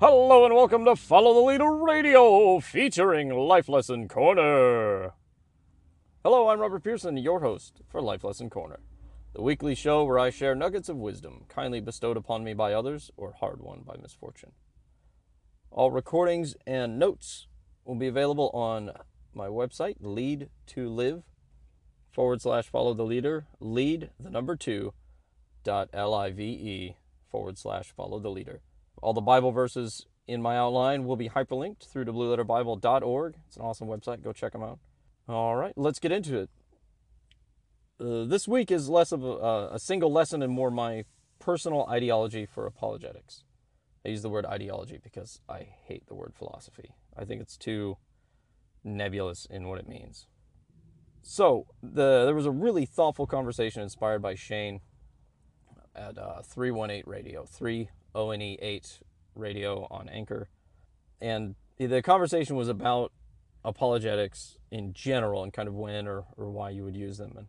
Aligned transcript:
Hello 0.00 0.44
and 0.44 0.54
welcome 0.54 0.84
to 0.84 0.94
Follow 0.94 1.34
the 1.34 1.40
Leader 1.40 1.74
Radio 1.74 2.60
featuring 2.60 3.30
Life 3.30 3.68
Lesson 3.68 4.06
Corner. 4.06 5.12
Hello, 6.22 6.48
I'm 6.48 6.60
Robert 6.60 6.84
Pearson, 6.84 7.16
your 7.16 7.40
host 7.40 7.82
for 7.88 8.00
Life 8.00 8.22
Lesson 8.22 8.48
Corner, 8.48 8.78
the 9.34 9.42
weekly 9.42 9.74
show 9.74 10.04
where 10.04 10.20
I 10.20 10.30
share 10.30 10.54
nuggets 10.54 10.88
of 10.88 10.98
wisdom 10.98 11.46
kindly 11.48 11.80
bestowed 11.80 12.16
upon 12.16 12.44
me 12.44 12.54
by 12.54 12.74
others 12.74 13.10
or 13.16 13.32
hard 13.40 13.60
won 13.60 13.80
by 13.84 13.96
misfortune. 14.00 14.52
All 15.72 15.90
recordings 15.90 16.54
and 16.64 16.96
notes 16.96 17.48
will 17.84 17.96
be 17.96 18.06
available 18.06 18.50
on 18.54 18.92
my 19.34 19.48
website, 19.48 19.96
lead 19.98 20.48
to 20.68 20.88
live 20.88 21.24
forward 22.12 22.40
slash 22.40 22.68
follow 22.68 22.94
the 22.94 23.02
leader, 23.02 23.48
lead 23.58 24.10
the 24.20 24.30
number 24.30 24.54
two 24.54 24.92
dot 25.64 25.88
L 25.92 26.14
I 26.14 26.30
V 26.30 26.44
E 26.44 26.96
forward 27.28 27.58
slash 27.58 27.90
follow 27.90 28.20
the 28.20 28.30
leader. 28.30 28.60
All 29.02 29.12
the 29.12 29.20
Bible 29.20 29.52
verses 29.52 30.06
in 30.26 30.42
my 30.42 30.56
outline 30.56 31.04
will 31.04 31.16
be 31.16 31.28
hyperlinked 31.28 31.90
through 31.90 32.04
to 32.04 32.12
blueletterbible.org. 32.12 33.36
It's 33.46 33.56
an 33.56 33.62
awesome 33.62 33.88
website. 33.88 34.22
Go 34.22 34.32
check 34.32 34.52
them 34.52 34.62
out. 34.62 34.78
All 35.28 35.56
right, 35.56 35.72
let's 35.76 35.98
get 35.98 36.12
into 36.12 36.38
it. 36.38 36.50
Uh, 38.00 38.24
this 38.24 38.46
week 38.46 38.70
is 38.70 38.88
less 38.88 39.12
of 39.12 39.24
a, 39.24 39.70
a 39.72 39.78
single 39.78 40.12
lesson 40.12 40.42
and 40.42 40.52
more 40.52 40.70
my 40.70 41.04
personal 41.38 41.86
ideology 41.86 42.46
for 42.46 42.66
apologetics. 42.66 43.44
I 44.04 44.10
use 44.10 44.22
the 44.22 44.28
word 44.28 44.46
ideology 44.46 44.98
because 45.02 45.40
I 45.48 45.68
hate 45.84 46.06
the 46.06 46.14
word 46.14 46.32
philosophy. 46.34 46.94
I 47.16 47.24
think 47.24 47.42
it's 47.42 47.56
too 47.56 47.98
nebulous 48.84 49.46
in 49.50 49.68
what 49.68 49.78
it 49.78 49.88
means. 49.88 50.26
So, 51.22 51.66
the, 51.82 52.24
there 52.24 52.34
was 52.34 52.46
a 52.46 52.50
really 52.50 52.86
thoughtful 52.86 53.26
conversation 53.26 53.82
inspired 53.82 54.22
by 54.22 54.34
Shane 54.34 54.80
at 55.94 56.16
uh, 56.16 56.42
318 56.42 57.02
Radio, 57.06 57.44
3 57.44 57.88
ONE 58.18 58.42
8 58.60 59.00
Radio 59.36 59.86
on 59.90 60.08
Anchor. 60.08 60.48
And 61.20 61.54
the 61.78 62.02
conversation 62.02 62.56
was 62.56 62.68
about 62.68 63.12
apologetics 63.64 64.56
in 64.70 64.92
general 64.92 65.44
and 65.44 65.52
kind 65.52 65.68
of 65.68 65.74
when 65.74 66.08
or, 66.08 66.24
or 66.36 66.50
why 66.50 66.70
you 66.70 66.84
would 66.84 66.96
use 66.96 67.18
them 67.18 67.34
and, 67.36 67.46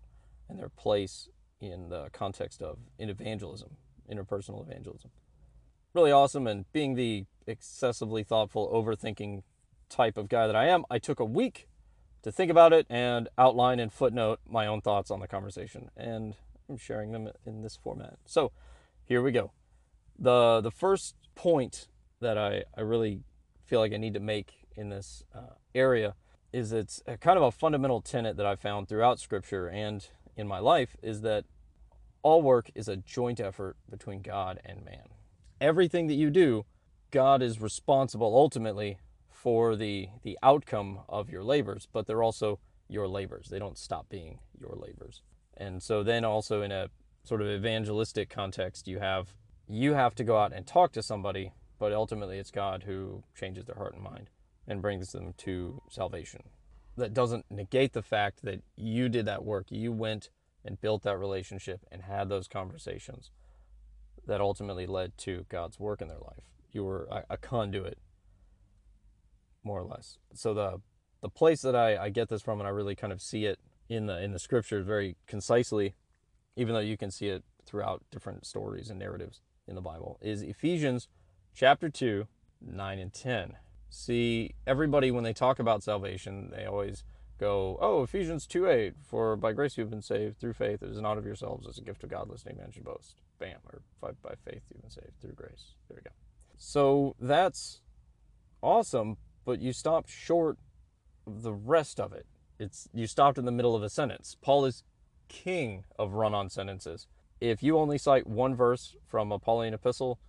and 0.48 0.59
their 0.59 0.70
place 0.70 1.28
in 1.59 1.89
the 1.89 2.09
context 2.14 2.61
of 2.61 2.78
in 2.98 3.09
evangelism, 3.09 3.78
interpersonal 4.11 4.61
evangelism. 4.61 5.09
Really 5.94 6.11
awesome. 6.11 6.45
And 6.45 6.72
being 6.72 6.94
the 6.94 7.26
excessively 7.48 8.23
thoughtful, 8.23 8.70
overthinking 8.72 9.42
type 9.89 10.17
of 10.17 10.30
guy 10.30 10.45
that 10.45 10.56
I 10.56 10.67
am, 10.67 10.86
I 10.89 11.00
took 11.00 11.20
a 11.20 11.26
week 11.26 11.67
to 12.22 12.31
think 12.31 12.52
about 12.52 12.73
it 12.73 12.86
and 12.89 13.28
outline 13.38 13.80
and 13.80 13.92
footnote 13.92 14.39
my 14.48 14.67
own 14.67 14.81
thoughts 14.81 15.09
on 15.09 15.20
the 15.20 15.28
conversation. 15.28 15.89
And 15.98 16.36
I'm 16.70 16.78
sharing 16.78 17.11
them 17.11 17.30
in 17.45 17.64
this 17.64 17.76
format. 17.76 18.17
So 18.26 18.52
here 19.06 19.23
we 19.23 19.31
go. 19.31 19.52
The, 20.20 20.59
the 20.62 20.72
first 20.72 21.16
point 21.36 21.88
that 22.20 22.38
I, 22.38 22.66
I 22.78 22.81
really 22.81 23.22
feel 23.66 23.80
like 23.80 23.94
I 23.94 23.98
need 23.98 24.14
to 24.16 24.20
make 24.20 24.67
in 24.76 24.89
this 24.89 25.23
uh, 25.34 25.53
area 25.73 26.16
is 26.52 26.72
it's 26.72 27.02
kind 27.22 27.38
of 27.38 27.44
a 27.44 27.52
fundamental 27.52 28.02
tenet 28.02 28.36
that 28.38 28.45
I 28.45 28.56
found 28.56 28.88
throughout 28.88 29.20
Scripture 29.20 29.67
and 29.67 30.08
in 30.36 30.48
my 30.48 30.59
life 30.59 30.95
is 31.02 31.22
that 31.22 31.45
all 32.22 32.42
work 32.42 32.70
is 32.76 32.88
a 32.88 32.98
joint 32.98 33.39
effort 33.39 33.78
between 33.89 34.22
God 34.22 34.59
and 34.66 34.84
man. 34.84 35.08
Everything 35.61 36.08
that 36.08 36.16
you 36.16 36.30
do, 36.30 36.66
God 37.11 37.42
is 37.42 37.61
responsible 37.61 38.33
ultimately 38.36 39.00
for 39.30 39.76
the 39.76 40.09
the 40.23 40.38
outcome 40.44 41.00
of 41.08 41.30
your 41.30 41.44
labors, 41.44 41.88
but 41.92 42.08
they're 42.08 42.23
also 42.23 42.59
your 42.88 43.08
labors. 43.08 43.50
They 43.50 43.59
don't 43.59 43.78
stop 43.78 44.09
being 44.09 44.39
your 44.59 44.76
labors. 44.76 45.22
And 45.56 45.81
so 45.81 46.04
then 46.04 46.26
also 46.26 46.61
in 46.61 46.72
a 46.72 46.89
sort 47.23 47.42
of 47.42 47.48
evangelistic 47.48 48.30
context, 48.30 48.88
you 48.88 49.00
have 49.00 49.36
you 49.70 49.94
have 49.94 50.16
to 50.16 50.23
go 50.23 50.38
out 50.38 50.52
and 50.52 50.66
talk 50.66 50.92
to 50.94 51.03
somebody, 51.03 51.53
but 51.78 51.94
ultimately 51.94 52.39
it's 52.39 52.50
God 52.50 52.84
who 52.84 53.23
changes 53.39 53.66
their 53.66 53.76
heart 53.76 53.94
and 53.94 54.03
mind 54.03 54.30
and 54.67 54.81
brings 54.81 55.11
them 55.11 55.34
to 55.38 55.81
salvation. 55.89 56.42
That 56.98 57.14
doesn't 57.14 57.45
negate 57.52 57.94
the 57.94 58.02
fact 58.02 58.42
that 58.42 58.61
you 58.76 59.08
did 59.09 59.26
that 59.28 59.45
work. 59.45 59.67
You 59.70 59.92
went 59.92 60.32
and 60.66 60.82
built 60.82 61.04
that 61.04 61.17
relationship 61.17 61.86
and 61.92 62.02
had 62.02 62.30
those 62.30 62.48
conversations 62.48 63.30
that 64.26 64.42
ultimately 64.42 64.88
led 64.88 65.17
to 65.20 65.45
God's 65.49 65.80
work 65.80 66.02
in 66.02 66.08
their 66.08 66.17
life. 66.17 66.44
You 66.71 66.83
were 66.83 67.08
a, 67.11 67.23
a 67.32 67.38
conduit 67.38 67.99
more 69.64 69.80
or 69.80 69.86
less. 69.86 70.17
So 70.33 70.54
the 70.54 70.82
the 71.21 71.30
place 71.30 71.61
that 71.61 71.76
I, 71.76 71.98
I 71.98 72.10
get 72.10 72.30
this 72.30 72.42
from 72.42 72.60
and 72.60 72.67
I 72.67 72.71
really 72.71 72.95
kind 72.95 73.11
of 73.11 73.21
see 73.21 73.45
it 73.45 73.60
in 73.88 74.08
the 74.08 74.21
in 74.21 74.32
the 74.32 74.39
scriptures 74.39 74.86
very 74.86 75.15
concisely, 75.27 75.95
even 76.55 76.73
though 76.73 76.80
you 76.80 76.98
can 76.98 77.11
see 77.11 77.27
it 77.27 77.44
throughout 77.65 78.04
different 78.11 78.45
stories 78.45 78.89
and 78.89 78.98
narratives 78.99 79.42
in 79.70 79.76
the 79.76 79.82
Bible, 79.82 80.18
is 80.22 80.42
Ephesians 80.42 81.08
chapter 81.54 81.90
2, 81.90 82.28
9 82.62 83.00
and 83.00 83.14
10. 83.14 83.54
See, 83.90 84.56
everybody 84.68 85.12
when 85.12 85.24
they 85.24 85.34
talk 85.34 85.60
about 85.60 85.84
salvation, 85.84 86.52
they 86.56 86.66
always 86.66 87.04
go, 87.40 87.78
Oh, 87.80 88.04
Ephesians 88.04 88.46
2 88.46 88.68
8, 88.68 88.94
for 89.02 89.36
by 89.36 89.54
grace 89.54 89.78
you've 89.78 89.90
been 89.90 90.02
saved 90.02 90.40
through 90.40 90.54
faith. 90.54 90.84
It 90.84 90.90
is 90.90 91.00
not 91.00 91.18
of 91.18 91.26
yourselves, 91.26 91.66
it's 91.68 91.78
a 91.78 91.84
gift 91.84 92.04
of 92.04 92.10
God, 92.10 92.30
listening 92.30 92.58
man 92.58 92.72
should 92.72 92.84
boast. 92.84 93.16
Bam, 93.40 93.60
or 93.72 93.82
by 94.02 94.34
faith 94.44 94.64
you've 94.70 94.82
been 94.82 94.92
saved 94.92 95.14
through 95.22 95.32
grace. 95.32 95.76
There 95.88 95.96
we 95.96 96.02
go. 96.02 96.12
So 96.58 97.16
that's 97.20 97.82
awesome, 98.62 99.18
but 99.46 99.62
you 99.62 99.72
stopped 99.72 100.10
short 100.10 100.58
of 101.26 101.44
the 101.44 101.54
rest 101.54 102.00
of 102.00 102.12
it. 102.12 102.26
It's 102.60 102.90
you 102.94 103.08
stopped 103.08 103.38
in 103.38 103.46
the 103.46 103.52
middle 103.52 103.76
of 103.76 103.84
a 103.84 103.90
sentence. 103.90 104.36
Paul 104.42 104.66
is 104.66 104.84
king 105.30 105.86
of 105.98 106.14
run-on 106.14 106.50
sentences. 106.50 107.08
If 107.42 107.64
you 107.64 107.77
only 107.77 107.98
cite 107.98 108.27
one 108.27 108.55
verse 108.55 108.95
from 109.08 109.32
a 109.32 109.39
Pauline 109.39 109.73
epistle, 109.73 110.20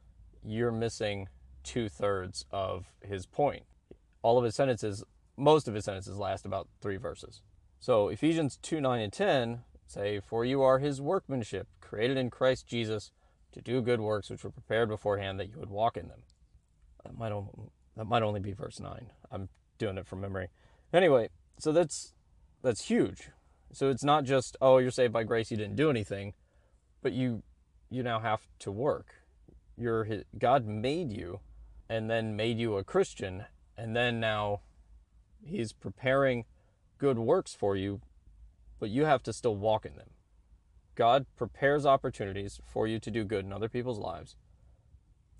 you're 0.44 0.72
missing 0.72 1.28
two 1.64 1.88
thirds 1.88 2.44
of 2.50 2.86
his 3.02 3.26
point. 3.26 3.64
All 4.22 4.38
of 4.38 4.44
his 4.44 4.54
sentences, 4.54 5.02
most 5.36 5.66
of 5.66 5.74
his 5.74 5.84
sentences 5.84 6.16
last 6.16 6.44
about 6.44 6.68
three 6.80 6.96
verses. 6.96 7.42
So 7.80 8.08
Ephesians 8.08 8.58
2 8.62 8.80
9 8.80 9.00
and 9.00 9.12
10 9.12 9.60
say, 9.86 10.20
For 10.20 10.44
you 10.44 10.62
are 10.62 10.78
his 10.78 11.00
workmanship, 11.00 11.66
created 11.80 12.16
in 12.16 12.30
Christ 12.30 12.66
Jesus 12.66 13.10
to 13.52 13.60
do 13.60 13.82
good 13.82 14.00
works 14.00 14.30
which 14.30 14.44
were 14.44 14.50
prepared 14.50 14.88
beforehand 14.88 15.40
that 15.40 15.48
you 15.48 15.58
would 15.58 15.70
walk 15.70 15.96
in 15.96 16.08
them. 16.08 16.22
That 17.04 17.18
might, 17.18 17.32
that 17.96 18.04
might 18.04 18.22
only 18.22 18.40
be 18.40 18.52
verse 18.52 18.78
9. 18.78 19.10
I'm 19.32 19.48
doing 19.78 19.98
it 19.98 20.06
from 20.06 20.20
memory. 20.20 20.48
Anyway, 20.92 21.30
so 21.58 21.72
that's 21.72 22.14
that's 22.62 22.84
huge. 22.84 23.30
So 23.72 23.88
it's 23.88 24.04
not 24.04 24.24
just 24.24 24.56
oh 24.60 24.78
you're 24.78 24.90
saved 24.90 25.12
by 25.12 25.24
grace 25.24 25.50
you 25.50 25.56
didn't 25.56 25.76
do 25.76 25.90
anything, 25.90 26.34
but 27.02 27.12
you 27.12 27.42
you 27.90 28.02
now 28.02 28.20
have 28.20 28.42
to 28.60 28.70
work. 28.70 29.06
You're 29.76 30.06
God 30.38 30.66
made 30.66 31.12
you 31.12 31.40
and 31.88 32.08
then 32.08 32.36
made 32.36 32.58
you 32.58 32.76
a 32.76 32.84
Christian 32.84 33.44
and 33.76 33.96
then 33.96 34.20
now 34.20 34.60
he's 35.44 35.72
preparing 35.72 36.44
good 36.98 37.18
works 37.18 37.54
for 37.54 37.76
you, 37.76 38.00
but 38.78 38.90
you 38.90 39.04
have 39.04 39.22
to 39.24 39.32
still 39.32 39.56
walk 39.56 39.86
in 39.86 39.96
them. 39.96 40.10
God 40.94 41.24
prepares 41.36 41.86
opportunities 41.86 42.60
for 42.66 42.86
you 42.86 42.98
to 42.98 43.10
do 43.10 43.24
good 43.24 43.44
in 43.44 43.52
other 43.52 43.68
people's 43.68 43.98
lives. 43.98 44.36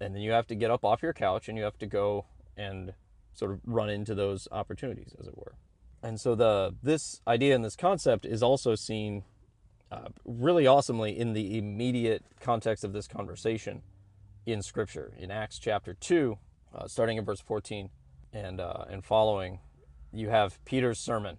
And 0.00 0.15
then 0.15 0.22
you 0.22 0.31
have 0.31 0.47
to 0.47 0.54
get 0.54 0.70
up 0.70 0.84
off 0.84 1.03
your 1.03 1.12
couch 1.12 1.49
and 1.49 1.59
you 1.59 1.65
have 1.65 1.78
to 1.78 1.87
go 1.87 2.25
and 2.56 2.94
sort 3.34 3.50
of 3.53 3.60
run 3.65 3.91
into 3.91 4.15
those 4.15 4.49
opportunities, 4.50 5.15
as 5.20 5.26
it 5.26 5.37
were. 5.37 5.54
And 6.03 6.19
so 6.19 6.34
the 6.34 6.75
this 6.82 7.20
idea 7.26 7.54
and 7.54 7.62
this 7.62 7.76
concept 7.76 8.25
is 8.25 8.43
also 8.43 8.75
seen 8.75 9.25
uh, 9.90 10.08
really 10.24 10.66
awesomely 10.66 11.18
in 11.18 11.32
the 11.32 11.58
immediate 11.58 12.24
context 12.40 12.84
of 12.84 12.92
this 12.92 13.08
conversation 13.08 13.82
in 14.46 14.62
Scripture. 14.62 15.12
In 15.18 15.30
Acts 15.30 15.58
chapter 15.58 15.94
two, 15.94 16.38
uh, 16.74 16.86
starting 16.86 17.18
in 17.18 17.24
verse 17.24 17.40
14 17.40 17.90
and 18.32 18.60
uh, 18.60 18.84
and 18.88 19.04
following, 19.04 19.60
you 20.12 20.28
have 20.28 20.64
Peter's 20.64 20.98
sermon. 20.98 21.38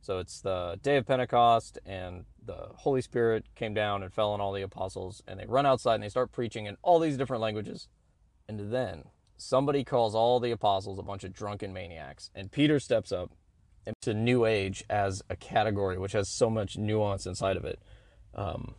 So 0.00 0.18
it's 0.18 0.40
the 0.40 0.80
day 0.82 0.96
of 0.96 1.06
Pentecost, 1.06 1.78
and 1.86 2.24
the 2.44 2.70
Holy 2.74 3.02
Spirit 3.02 3.44
came 3.54 3.72
down 3.72 4.02
and 4.02 4.12
fell 4.12 4.32
on 4.32 4.40
all 4.40 4.52
the 4.52 4.62
apostles, 4.62 5.22
and 5.28 5.38
they 5.38 5.46
run 5.46 5.64
outside 5.64 5.94
and 5.94 6.02
they 6.02 6.08
start 6.08 6.32
preaching 6.32 6.66
in 6.66 6.76
all 6.82 6.98
these 6.98 7.16
different 7.16 7.40
languages. 7.40 7.86
And 8.48 8.72
then 8.72 9.04
somebody 9.36 9.84
calls 9.84 10.16
all 10.16 10.40
the 10.40 10.50
apostles 10.50 10.98
a 10.98 11.04
bunch 11.04 11.22
of 11.22 11.32
drunken 11.32 11.72
maniacs, 11.72 12.30
and 12.34 12.50
Peter 12.50 12.80
steps 12.80 13.12
up 13.12 13.30
to 14.00 14.14
New 14.14 14.44
Age 14.44 14.84
as 14.90 15.22
a 15.28 15.36
category, 15.36 15.98
which 15.98 16.12
has 16.12 16.28
so 16.28 16.50
much 16.50 16.76
nuance 16.76 17.26
inside 17.26 17.56
of 17.56 17.64
it. 17.64 17.80
Um, 18.34 18.74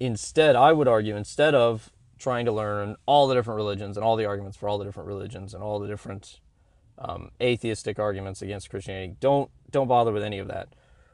instead, 0.00 0.56
I 0.56 0.72
would 0.72 0.88
argue, 0.88 1.16
instead 1.16 1.54
of 1.54 1.90
trying 2.18 2.44
to 2.46 2.52
learn 2.52 2.96
all 3.06 3.28
the 3.28 3.34
different 3.34 3.56
religions 3.56 3.96
and 3.96 4.04
all 4.04 4.16
the 4.16 4.26
arguments 4.26 4.56
for 4.56 4.68
all 4.68 4.78
the 4.78 4.84
different 4.84 5.06
religions 5.06 5.54
and 5.54 5.62
all 5.62 5.78
the 5.78 5.86
different 5.86 6.40
um, 6.98 7.30
atheistic 7.40 7.98
arguments 7.98 8.42
against 8.42 8.70
Christianity, 8.70 9.16
don't 9.20 9.50
don't 9.70 9.88
bother 9.88 10.12
with 10.12 10.22
any 10.22 10.38
of 10.38 10.48
that. 10.48 10.68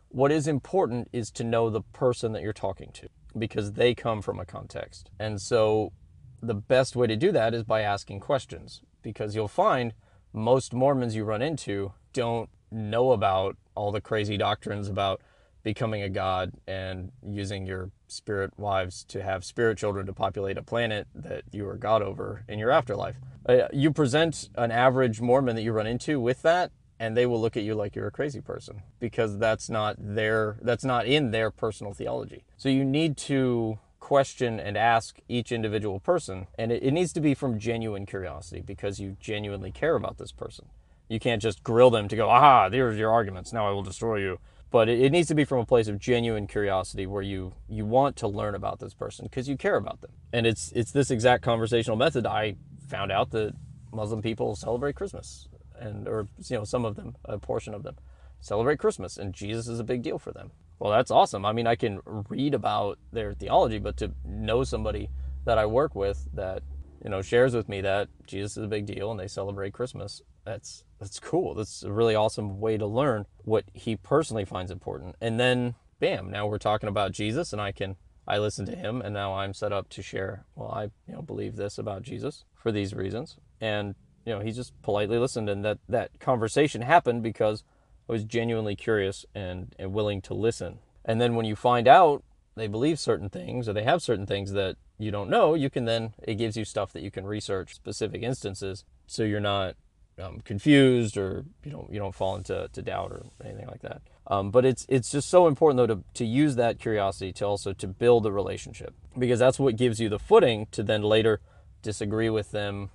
What 0.09 0.31
is 0.31 0.47
important 0.47 1.09
is 1.13 1.31
to 1.33 1.45
know 1.45 1.71
the 1.71 1.83
person 1.83 2.33
that 2.33 2.43
you're 2.43 2.53
talking 2.53 2.91
to 2.95 3.09
because 3.37 3.73
they 3.73 3.95
come 3.95 4.23
from 4.23 4.39
a 4.39 4.47
context. 4.47 5.11
And 5.19 5.41
so 5.43 5.93
the 6.41 6.55
best 6.55 6.95
way 6.95 7.07
to 7.07 7.17
do 7.17 7.33
that 7.33 7.53
is 7.53 7.65
by 7.65 7.81
asking 7.81 8.21
questions 8.21 8.81
because 9.03 9.35
you'll 9.35 9.49
find 9.49 9.93
most 10.33 10.73
Mormons 10.73 11.17
you 11.17 11.25
run 11.25 11.43
into 11.43 11.93
don't 12.13 12.49
know 12.71 13.13
about 13.13 13.57
all 13.75 13.93
the 13.93 14.01
crazy 14.01 14.37
doctrines 14.37 14.89
about 14.89 15.21
becoming 15.65 16.03
a 16.03 16.09
god 16.09 16.53
and 16.69 17.11
using 17.27 17.67
your 17.67 17.91
spirit 18.07 18.53
wives 18.57 19.03
to 19.03 19.23
have 19.23 19.45
spirit 19.45 19.77
children 19.77 20.07
to 20.07 20.13
populate 20.13 20.57
a 20.57 20.63
planet 20.63 21.09
that 21.15 21.43
you 21.51 21.67
are 21.67 21.77
god 21.77 22.03
over 22.03 22.45
in 22.47 22.59
your 22.61 22.71
afterlife. 22.71 23.17
Uh, 23.49 23.67
you 23.73 23.91
present 23.91 24.49
an 24.55 24.71
average 24.71 25.21
Mormon 25.21 25.57
that 25.57 25.63
you 25.63 25.73
run 25.73 25.87
into 25.87 26.21
with 26.21 26.43
that, 26.43 26.71
and 27.01 27.17
they 27.17 27.27
will 27.27 27.41
look 27.41 27.57
at 27.57 27.63
you 27.65 27.75
like 27.75 27.97
you're 27.97 28.07
a 28.07 28.13
crazy 28.13 28.41
person 28.41 28.83
because 29.01 29.39
that's 29.39 29.69
not 29.69 29.97
their 29.99 30.59
that's 30.63 30.85
not 30.85 31.07
in 31.07 31.33
their 31.33 31.51
personal 31.51 31.93
theology. 31.93 32.45
So 32.57 32.69
you 32.69 32.85
need 32.85 33.17
to 33.19 33.79
question 34.01 34.61
and 34.61 34.77
ask 34.77 35.19
each 35.29 35.51
individual 35.51 35.99
person, 35.99 36.47
and 36.59 36.71
it, 36.71 36.83
it 36.83 36.93
needs 36.93 37.13
to 37.15 37.21
be 37.21 37.35
from 37.35 37.59
genuine 37.59 38.05
curiosity 38.05 38.61
because 38.61 39.01
you 39.01 39.17
genuinely 39.19 39.73
care 39.73 39.97
about 39.97 40.19
this 40.19 40.31
person. 40.31 40.67
You 41.09 41.19
can't 41.19 41.41
just 41.41 41.63
grill 41.63 41.91
them 41.91 42.09
to 42.09 42.17
go, 42.17 42.29
aha, 42.29 42.69
there's 42.69 42.99
your 42.99 43.11
arguments. 43.11 43.53
Now 43.53 43.67
I 43.67 43.73
will 43.73 43.83
destroy 43.83 44.17
you. 44.17 44.39
But 44.75 44.89
it, 44.89 45.01
it 45.03 45.13
needs 45.13 45.29
to 45.29 45.37
be 45.37 45.45
from 45.45 45.61
a 45.61 45.65
place 45.65 45.87
of 45.87 46.01
genuine 46.01 46.49
curiosity 46.49 47.07
where 47.07 47.23
you 47.23 47.53
you 47.69 47.87
want 47.87 48.17
to 48.17 48.27
learn 48.27 48.57
about 48.57 48.81
this 48.81 48.93
person 48.93 49.27
because 49.27 49.49
you 49.49 49.57
care 49.57 49.77
about 49.77 50.01
them. 50.01 50.11
And 50.33 50.49
it's 50.49 50.73
it's 50.73 50.91
this 50.91 51.13
exact 51.13 51.45
conversational 51.45 51.97
method 51.97 52.27
I 52.27 52.57
found 52.89 53.13
out 53.13 53.31
that 53.31 53.55
Muslim 53.93 54.21
people 54.21 54.57
celebrate 54.57 54.97
Christmas 54.97 55.47
and 55.79 56.09
or 56.09 56.27
you 56.49 56.57
know 56.57 56.65
some 56.65 56.85
of 56.85 56.97
them, 56.97 57.15
a 57.25 57.39
portion 57.39 57.73
of 57.73 57.85
them 57.85 57.95
celebrate 58.41 58.81
Christmas 58.81 59.17
and 59.17 59.33
Jesus 59.33 59.69
is 59.69 59.79
a 59.79 59.85
big 59.85 60.03
deal 60.03 60.19
for 60.19 60.33
them. 60.33 60.51
Well, 60.81 60.91
that's 60.91 61.13
awesome. 61.13 61.47
I 61.47 61.53
mean, 61.53 61.69
I 61.69 61.77
can 61.77 62.01
read 62.29 62.53
about 62.53 62.99
their 63.13 63.33
theology, 63.33 63.79
but 63.79 63.97
to 63.99 64.11
know 64.25 64.65
somebody 64.65 65.09
that 65.45 65.57
I 65.57 65.67
work 65.67 65.95
with 65.95 66.27
that 66.35 66.65
you 67.05 67.11
know 67.11 67.23
shares 67.23 67.55
with 67.55 67.69
me 67.69 67.83
that 67.83 68.09
Jesus 68.27 68.57
is 68.57 68.65
a 68.65 68.69
big 68.69 68.87
deal 68.87 69.11
and 69.11 69.21
they 69.21 69.29
celebrate 69.29 69.75
Christmas, 69.75 70.23
that's 70.45 70.85
that's 70.99 71.21
cool. 71.21 71.55
That's 71.55 71.83
a 71.83 71.93
really 71.93 72.15
awesome 72.15 72.59
way 72.59 72.79
to 72.79 72.87
learn 72.87 73.27
what 73.45 73.65
he 73.75 73.95
personally 73.95 74.47
finds 74.47 74.71
important. 74.71 75.15
And 75.21 75.39
then 75.39 75.75
bam, 76.01 76.31
now 76.31 76.47
we're 76.47 76.59
talking 76.59 76.89
about 76.89 77.13
Jesus 77.13 77.53
and 77.53 77.61
I 77.61 77.73
can 77.73 77.97
I 78.27 78.39
listen 78.39 78.65
to 78.67 78.75
him 78.75 79.03
and 79.03 79.13
now 79.13 79.35
I'm 79.35 79.53
set 79.53 79.73
up 79.73 79.91
to 79.91 80.03
share, 80.03 80.47
well, 80.57 80.71
I 80.71 80.85
you 81.07 81.15
know 81.15 81.23
believe 81.23 81.57
this 81.57 81.79
about 81.79 82.03
Jesus 82.03 82.45
for 82.55 82.73
these 82.73 82.95
reasons. 82.95 83.37
And 83.61 83.95
you 84.25 84.33
know, 84.33 84.41
he 84.41 84.53
just 84.53 84.73
politely 84.81 85.19
listened 85.19 85.51
and 85.51 85.65
that 85.65 85.79
that 85.89 86.19
conversation 86.19 86.83
happened 86.83 87.23
because 87.23 87.63
I 88.09 88.13
was 88.13 88.25
genuinely 88.25 88.77
curious 88.77 89.27
and, 89.35 89.75
and 89.79 89.93
willing 89.93 90.23
to 90.23 90.35
listen. 90.35 90.79
And 91.05 91.21
then 91.21 91.35
when 91.35 91.45
you 91.45 91.55
find 91.55 91.87
out 91.87 92.25
they 92.57 92.67
believe 92.67 92.99
certain 92.99 93.29
things 93.29 93.69
or 93.69 93.73
they 93.73 93.83
have 93.83 94.03
certain 94.03 94.27
things 94.27 94.53
that 94.53 94.77
you 94.99 95.11
don't 95.11 95.29
know, 95.29 95.55
you 95.55 95.71
can 95.71 95.85
then, 95.85 96.15
it 96.23 96.35
gives 96.35 96.57
you 96.57 96.65
stuff 96.65 96.93
that 96.93 97.03
you 97.03 97.11
can 97.11 97.27
research 97.27 97.75
specific 97.75 98.23
instances 98.23 98.85
so 99.07 99.23
you're 99.23 99.41
not 99.41 99.77
um, 100.23 100.41
confused 100.45 101.17
or 101.17 101.45
you 101.65 101.73
know 101.73 101.89
you 101.91 101.99
don't 101.99 102.15
fall 102.15 102.37
into 102.37 102.69
to 102.73 102.83
doubt 102.83 103.11
or 103.11 103.25
anything 103.45 103.67
like 103.67 103.83
that. 103.83 104.03
Um, 104.27 104.51
but 104.51 104.65
it's 104.65 104.87
it's 104.89 105.11
just 105.11 105.29
so 105.29 105.47
important 105.47 105.77
though 105.77 105.95
to, 105.95 106.05
to 106.15 106.25
use 106.25 106.57
that 106.57 106.79
curiosity 106.79 107.33
to 107.35 107.45
also 107.45 107.73
to 107.73 107.87
build 107.87 108.27
a 108.27 108.33
relationship 108.33 108.95
because 109.19 109.39
that's 109.39 109.59
what 109.59 109.77
gives 109.77 110.01
you 110.01 110.09
the 110.09 110.19
footing 110.19 110.67
to 110.71 110.83
then 110.83 111.03
later 111.03 111.41
disagree 111.83 112.31
with 112.31 112.53
them 112.53 112.91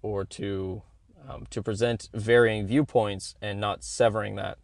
or 0.00 0.24
to 0.24 0.82
um, 1.28 1.46
to 1.50 1.62
present 1.62 2.08
varying 2.12 2.66
viewpoints 2.66 3.34
and 3.40 3.60
not 3.60 3.84
severing 3.84 4.36
that 4.36 4.58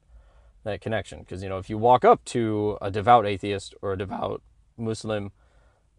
that 0.64 0.81
connection. 0.81 1.20
Because 1.20 1.43
you 1.43 1.49
know, 1.49 1.58
if 1.58 1.70
you 1.70 1.79
walk 1.79 2.05
up 2.05 2.25
to 2.26 2.79
a 2.81 2.90
devout 2.90 3.26
atheist 3.26 3.75
or 3.82 3.93
a 3.93 3.99
devout 3.99 4.43
Muslim 4.76 5.31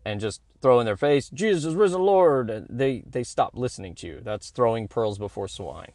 and 0.06 0.20
just 0.20 0.42
throw 0.62 0.80
in 0.80 0.86
their 0.86 0.98
face, 0.98 1.30
Jesus 1.30 1.66
is 1.66 1.76
risen 1.76 2.02
Lord, 2.02 2.50
and 2.50 2.68
they 2.70 3.04
they 3.08 3.24
stop 3.24 3.52
listening 3.56 3.96
to 3.96 4.08
you. 4.08 4.22
That's 4.24 4.50
throwing 4.50 4.88
pearls 4.88 5.18
before 5.18 5.48
swine. 5.48 5.92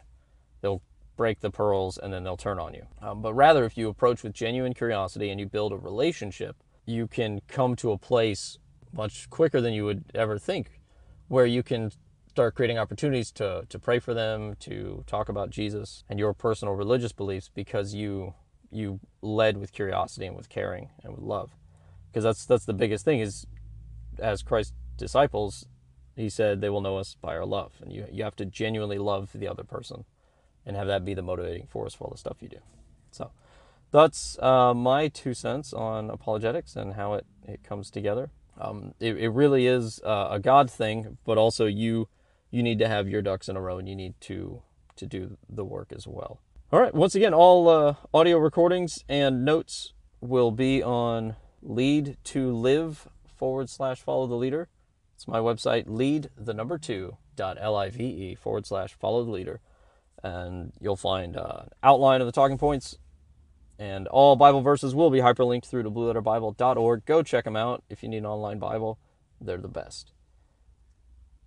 They'll 0.60 0.82
break 1.16 1.40
the 1.40 1.50
pearls 1.50 1.96
and 1.96 2.12
then 2.12 2.24
they'll 2.24 2.36
turn 2.36 2.58
on 2.58 2.74
you. 2.74 2.86
Um, 3.00 3.22
but 3.22 3.34
rather, 3.34 3.64
if 3.64 3.76
you 3.76 3.88
approach 3.88 4.22
with 4.22 4.32
genuine 4.32 4.74
curiosity 4.74 5.30
and 5.30 5.38
you 5.38 5.46
build 5.46 5.72
a 5.72 5.76
relationship, 5.76 6.56
you 6.86 7.06
can 7.06 7.40
come 7.46 7.76
to 7.76 7.92
a 7.92 7.98
place 7.98 8.58
much 8.92 9.30
quicker 9.30 9.60
than 9.60 9.72
you 9.72 9.84
would 9.84 10.04
ever 10.14 10.38
think, 10.38 10.80
where 11.28 11.46
you 11.46 11.62
can 11.62 11.90
start 12.28 12.54
creating 12.54 12.78
opportunities 12.78 13.30
to 13.32 13.64
to 13.68 13.78
pray 13.78 13.98
for 13.98 14.14
them, 14.14 14.54
to 14.60 15.04
talk 15.06 15.28
about 15.28 15.50
Jesus 15.50 16.04
and 16.08 16.18
your 16.18 16.32
personal 16.32 16.74
religious 16.74 17.12
beliefs 17.12 17.50
because 17.54 17.94
you 17.94 18.34
you 18.70 18.98
led 19.22 19.56
with 19.56 19.72
curiosity 19.72 20.26
and 20.26 20.36
with 20.36 20.48
caring 20.48 20.90
and 21.02 21.12
with 21.14 21.22
love. 21.22 21.52
Because 22.10 22.24
that's 22.24 22.44
that's 22.44 22.64
the 22.64 22.72
biggest 22.72 23.04
thing 23.04 23.20
is 23.20 23.46
as 24.18 24.42
Christ's 24.42 24.74
disciples, 24.96 25.66
he 26.16 26.28
said 26.28 26.60
they 26.60 26.70
will 26.70 26.80
know 26.80 26.98
us 26.98 27.16
by 27.20 27.36
our 27.36 27.44
love. 27.46 27.72
And 27.80 27.92
you 27.92 28.06
you 28.10 28.24
have 28.24 28.36
to 28.36 28.44
genuinely 28.44 28.98
love 28.98 29.30
the 29.34 29.48
other 29.48 29.64
person 29.64 30.04
and 30.66 30.76
have 30.76 30.86
that 30.86 31.04
be 31.04 31.14
the 31.14 31.22
motivating 31.22 31.66
force 31.66 31.94
for 31.94 32.04
all 32.04 32.10
the 32.10 32.18
stuff 32.18 32.38
you 32.40 32.48
do. 32.48 32.60
So 33.10 33.30
that's 33.90 34.38
uh, 34.40 34.74
my 34.74 35.08
two 35.08 35.34
cents 35.34 35.72
on 35.72 36.10
apologetics 36.10 36.74
and 36.76 36.94
how 36.94 37.14
it, 37.14 37.26
it 37.46 37.62
comes 37.62 37.90
together. 37.90 38.30
Um, 38.58 38.94
it, 39.00 39.16
it 39.16 39.28
really 39.28 39.66
is 39.66 40.00
uh, 40.04 40.28
a 40.30 40.38
God 40.38 40.70
thing, 40.70 41.18
but 41.24 41.38
also 41.38 41.66
you 41.66 42.08
you 42.50 42.62
need 42.62 42.78
to 42.78 42.88
have 42.88 43.08
your 43.08 43.22
ducks 43.22 43.48
in 43.48 43.56
a 43.56 43.60
row 43.60 43.78
and 43.78 43.88
you 43.88 43.96
need 43.96 44.14
to 44.22 44.62
to 44.96 45.06
do 45.06 45.36
the 45.48 45.64
work 45.64 45.92
as 45.94 46.06
well. 46.06 46.40
All 46.72 46.80
right. 46.80 46.94
Once 46.94 47.14
again, 47.14 47.34
all 47.34 47.68
uh, 47.68 47.94
audio 48.12 48.38
recordings 48.38 49.04
and 49.08 49.44
notes 49.44 49.92
will 50.20 50.50
be 50.50 50.82
on 50.82 51.36
lead 51.62 52.16
to 52.24 52.52
live 52.52 53.08
forward 53.44 53.68
slash 53.68 54.00
follow 54.00 54.26
the 54.26 54.34
leader. 54.34 54.68
It's 55.14 55.28
my 55.28 55.38
website, 55.38 55.84
lead 55.86 56.30
the 56.34 56.54
number 56.54 56.78
two 56.78 57.18
dot 57.36 57.58
L-I-V-E 57.60 58.36
forward 58.36 58.64
slash 58.64 58.94
follow 58.94 59.22
the 59.22 59.30
leader. 59.30 59.60
And 60.22 60.72
you'll 60.80 60.96
find 60.96 61.36
uh, 61.36 61.64
an 61.64 61.68
outline 61.82 62.22
of 62.22 62.26
the 62.26 62.32
talking 62.32 62.56
points. 62.56 62.96
And 63.78 64.08
all 64.08 64.34
Bible 64.34 64.62
verses 64.62 64.94
will 64.94 65.10
be 65.10 65.18
hyperlinked 65.18 65.66
through 65.66 65.82
to 65.82 65.90
blueletterbible.org. 65.90 67.04
Go 67.04 67.22
check 67.22 67.44
them 67.44 67.54
out 67.54 67.84
if 67.90 68.02
you 68.02 68.08
need 68.08 68.18
an 68.18 68.26
online 68.26 68.58
Bible. 68.58 68.98
They're 69.38 69.58
the 69.58 69.68
best. 69.68 70.14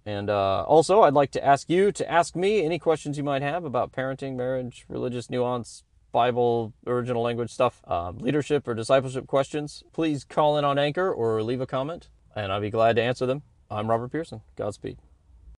And 0.05 0.29
uh, 0.29 0.65
also, 0.65 1.01
I'd 1.01 1.15
like 1.15 1.31
to 1.31 1.43
ask 1.43 1.67
you 1.67 1.91
to 1.93 2.11
ask 2.11 2.35
me 2.35 2.63
any 2.63 2.77
questions 2.77 3.17
you 3.17 3.23
might 3.23 3.41
have 3.41 3.65
about 3.65 3.91
parenting, 3.91 4.35
marriage, 4.35 4.85
religious 4.87 5.31
nuance, 5.31 5.81
Bible, 6.11 6.73
original 6.85 7.21
language 7.21 7.51
stuff, 7.51 7.81
um, 7.87 8.17
leadership 8.19 8.67
or 8.67 8.73
discipleship 8.73 9.27
questions. 9.27 9.83
Please 9.93 10.23
call 10.23 10.57
in 10.57 10.65
on 10.65 10.79
Anchor 10.79 11.11
or 11.11 11.41
leave 11.43 11.61
a 11.61 11.67
comment, 11.67 12.09
and 12.35 12.51
I'll 12.51 12.61
be 12.61 12.69
glad 12.69 12.95
to 12.95 13.01
answer 13.01 13.25
them. 13.25 13.43
I'm 13.69 13.89
Robert 13.89 14.11
Pearson. 14.11 14.41
Godspeed. 14.55 14.97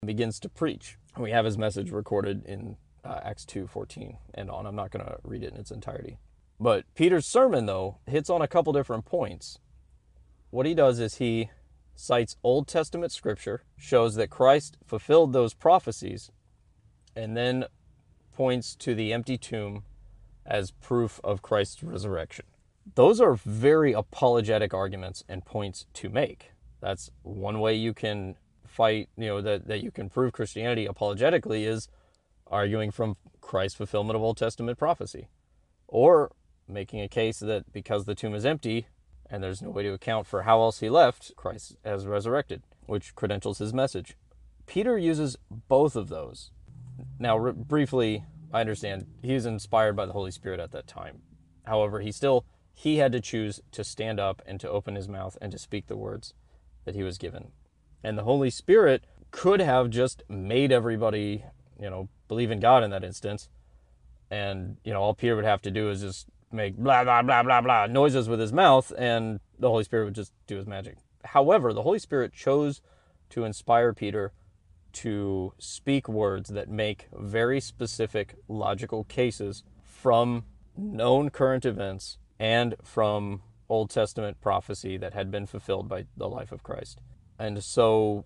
Begins 0.05 0.39
to 0.39 0.49
preach. 0.49 0.97
We 1.17 1.31
have 1.31 1.45
his 1.45 1.57
message 1.57 1.91
recorded 1.91 2.45
in 2.45 2.77
uh, 3.03 3.19
Acts 3.23 3.45
2:14 3.45 4.17
and 4.33 4.49
on. 4.49 4.65
I'm 4.65 4.75
not 4.75 4.91
going 4.91 5.05
to 5.05 5.17
read 5.23 5.43
it 5.43 5.53
in 5.53 5.59
its 5.59 5.71
entirety. 5.71 6.17
But 6.59 6.85
Peter's 6.95 7.25
sermon, 7.25 7.65
though, 7.65 7.97
hits 8.05 8.29
on 8.29 8.41
a 8.41 8.47
couple 8.47 8.73
different 8.73 9.05
points. 9.05 9.59
What 10.49 10.65
he 10.65 10.73
does 10.73 10.99
is 10.99 11.15
he 11.15 11.49
cites 11.95 12.37
Old 12.43 12.67
Testament 12.67 13.11
scripture, 13.11 13.63
shows 13.75 14.15
that 14.15 14.29
Christ 14.29 14.77
fulfilled 14.85 15.33
those 15.33 15.53
prophecies, 15.53 16.31
and 17.15 17.35
then 17.35 17.65
points 18.33 18.75
to 18.77 18.95
the 18.95 19.13
empty 19.13 19.37
tomb 19.37 19.83
as 20.47 20.71
proof 20.71 21.19
of 21.23 21.41
Christ's 21.41 21.83
resurrection. 21.83 22.45
Those 22.95 23.19
are 23.19 23.35
very 23.35 23.93
apologetic 23.93 24.73
arguments 24.73 25.23
and 25.27 25.45
points 25.45 25.85
to 25.95 26.09
make. 26.09 26.51
That's 26.79 27.11
one 27.23 27.59
way 27.59 27.75
you 27.75 27.93
can 27.93 28.35
fight, 28.65 29.09
you 29.17 29.27
know, 29.27 29.41
that, 29.41 29.67
that 29.67 29.83
you 29.83 29.91
can 29.91 30.09
prove 30.09 30.31
Christianity 30.31 30.85
apologetically 30.85 31.65
is 31.65 31.89
arguing 32.47 32.91
from 32.91 33.17
Christ's 33.41 33.77
fulfillment 33.77 34.15
of 34.15 34.21
Old 34.21 34.37
Testament 34.37 34.77
prophecy. 34.77 35.27
Or 35.87 36.31
making 36.67 37.01
a 37.01 37.07
case 37.07 37.39
that 37.39 37.71
because 37.73 38.05
the 38.05 38.15
tomb 38.15 38.35
is 38.35 38.45
empty, 38.45 38.87
and 39.29 39.43
there's 39.43 39.61
no 39.61 39.69
way 39.69 39.83
to 39.83 39.93
account 39.93 40.27
for 40.27 40.43
how 40.43 40.61
else 40.61 40.79
he 40.79 40.89
left, 40.89 41.35
Christ 41.35 41.75
has 41.83 42.05
resurrected, 42.05 42.61
which 42.85 43.15
credentials 43.15 43.57
his 43.57 43.73
message. 43.73 44.15
Peter 44.65 44.97
uses 44.97 45.37
both 45.49 45.95
of 45.95 46.09
those. 46.09 46.51
Now, 47.19 47.51
briefly, 47.51 48.25
I 48.53 48.61
understand 48.61 49.07
he 49.21 49.33
was 49.33 49.45
inspired 49.45 49.95
by 49.95 50.05
the 50.05 50.13
Holy 50.13 50.31
Spirit 50.31 50.59
at 50.59 50.71
that 50.71 50.87
time. 50.87 51.21
However, 51.65 51.99
he 51.99 52.11
still 52.11 52.45
he 52.73 52.97
had 52.97 53.11
to 53.11 53.19
choose 53.19 53.59
to 53.71 53.83
stand 53.83 54.19
up 54.19 54.41
and 54.45 54.59
to 54.59 54.69
open 54.69 54.95
his 54.95 55.09
mouth 55.09 55.37
and 55.41 55.51
to 55.51 55.57
speak 55.57 55.87
the 55.87 55.97
words 55.97 56.33
that 56.85 56.95
he 56.95 57.03
was 57.03 57.17
given. 57.17 57.51
And 58.03 58.17
the 58.17 58.23
Holy 58.23 58.49
Spirit 58.51 59.05
could 59.31 59.59
have 59.59 59.89
just 59.89 60.23
made 60.29 60.71
everybody, 60.71 61.43
you 61.79 61.89
know, 61.89 62.07
believe 62.27 62.51
in 62.51 62.59
God 62.59 62.83
in 62.83 62.91
that 62.91 63.03
instance. 63.03 63.49
And, 64.29 64.77
you 64.83 64.93
know, 64.93 65.01
all 65.01 65.15
Peter 65.15 65.35
would 65.35 65.45
have 65.45 65.61
to 65.63 65.71
do 65.71 65.89
is 65.89 66.01
just 66.01 66.27
make 66.51 66.77
blah 66.77 67.03
blah 67.03 67.21
blah 67.21 67.43
blah 67.43 67.59
blah 67.59 67.87
noises 67.87 68.29
with 68.29 68.39
his 68.39 68.53
mouth 68.53 68.93
and 68.97 69.41
the 69.59 69.69
Holy 69.69 69.83
Spirit 69.83 70.05
would 70.05 70.15
just 70.15 70.31
do 70.45 70.57
his 70.57 70.67
magic. 70.67 70.97
However, 71.25 71.73
the 71.73 71.81
Holy 71.81 71.99
Spirit 71.99 72.31
chose 72.31 72.81
to 73.31 73.43
inspire 73.43 73.93
Peter 73.93 74.31
to 74.97 75.53
speak 75.59 76.09
words 76.09 76.49
that 76.49 76.69
make 76.69 77.07
very 77.13 77.59
specific 77.59 78.35
logical 78.47 79.03
cases 79.03 79.63
from 79.83 80.43
known 80.75 81.29
current 81.29 81.65
events 81.65 82.17
and 82.39 82.75
from 82.83 83.41
Old 83.69 83.91
Testament 83.91 84.41
prophecy 84.41 84.97
that 84.97 85.13
had 85.13 85.29
been 85.29 85.45
fulfilled 85.45 85.87
by 85.87 86.05
the 86.15 86.27
life 86.27 86.51
of 86.51 86.63
Christ. 86.63 86.99
And 87.37 87.63
so 87.63 88.25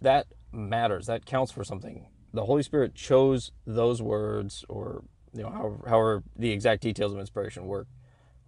that 0.00 0.26
matters. 0.52 1.06
That 1.06 1.26
counts 1.26 1.50
for 1.50 1.64
something. 1.64 2.06
The 2.32 2.44
Holy 2.44 2.62
Spirit 2.62 2.94
chose 2.94 3.50
those 3.66 4.00
words 4.00 4.64
or 4.68 5.02
you 5.32 5.42
know, 5.42 5.50
however, 5.50 5.84
however 5.88 6.22
the 6.36 6.52
exact 6.52 6.82
details 6.82 7.12
of 7.12 7.18
inspiration 7.18 7.66
work 7.66 7.88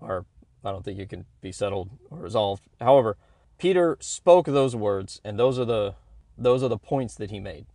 are 0.01 0.27
I 0.65 0.71
don't 0.71 0.85
think 0.85 1.01
it 1.01 1.09
can 1.09 1.25
be 1.41 1.51
settled 1.51 1.91
or 2.09 2.19
resolved. 2.19 2.69
However, 2.81 3.17
Peter 3.59 3.97
spoke 4.01 4.47
those 4.47 4.77
words, 4.77 5.21
and 5.25 5.39
those 5.39 5.59
are 5.59 5.65
the 5.65 5.95
those 6.43 6.63
are 6.63 6.69
the 6.69 6.79
points 6.79 7.15
that 7.17 7.31
he 7.31 7.41
made. 7.41 7.67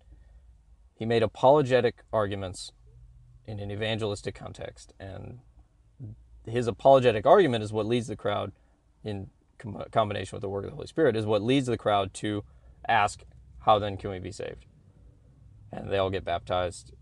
He 0.95 1.05
made 1.05 1.23
apologetic 1.23 2.03
arguments 2.11 2.71
in 3.45 3.59
an 3.59 3.71
evangelistic 3.71 4.35
context, 4.35 4.93
and 4.99 5.39
his 6.45 6.67
apologetic 6.67 7.25
argument 7.25 7.63
is 7.63 7.71
what 7.71 7.85
leads 7.85 8.07
the 8.07 8.15
crowd, 8.15 8.51
in 9.03 9.29
com- 9.57 9.83
combination 9.91 10.35
with 10.35 10.41
the 10.41 10.49
work 10.49 10.65
of 10.65 10.71
the 10.71 10.75
Holy 10.75 10.87
Spirit, 10.87 11.15
is 11.15 11.25
what 11.25 11.41
leads 11.41 11.67
the 11.67 11.77
crowd 11.77 12.13
to 12.15 12.43
ask, 12.87 13.23
"How 13.59 13.79
then 13.79 13.97
can 13.97 14.09
we 14.09 14.19
be 14.19 14.31
saved?" 14.31 14.65
And 15.71 15.89
they 15.89 15.97
all 15.97 16.09
get 16.09 16.25
baptized 16.25 16.93